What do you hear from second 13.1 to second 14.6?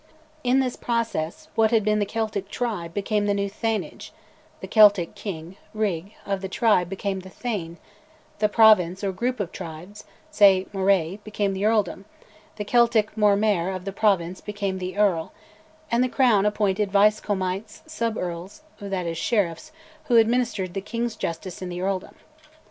Mormaer of the province